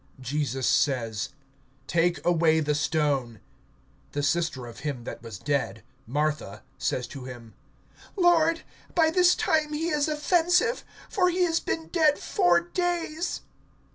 (39)Jesus 0.19 0.63
says: 0.63 1.29
Take 1.85 2.25
away 2.25 2.59
the 2.59 2.73
stone. 2.73 3.39
The 4.13 4.23
sister 4.23 4.65
of 4.65 4.79
him 4.79 5.03
that 5.03 5.21
was 5.21 5.37
dead, 5.37 5.83
Martha, 6.07 6.63
says 6.79 7.05
to 7.09 7.25
him: 7.25 7.53
Lord, 8.15 8.61
by 8.95 9.11
this 9.11 9.35
time 9.35 9.73
he 9.73 9.89
is 9.89 10.07
offensive; 10.07 10.83
for 11.07 11.29
he 11.29 11.43
has 11.43 11.59
been 11.59 11.89
dead 11.89 12.17
four 12.17 12.61
days. 12.61 13.41